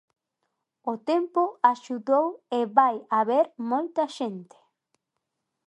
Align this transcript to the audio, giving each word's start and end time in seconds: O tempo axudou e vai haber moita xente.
O 0.91 0.93
tempo 1.11 1.43
axudou 1.73 2.27
e 2.57 2.59
vai 2.77 2.95
haber 3.15 3.45
moita 3.71 4.03
xente. 4.17 4.57